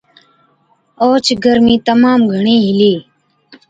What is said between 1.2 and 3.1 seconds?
گرمِي تمام گھڻِي هِلِي،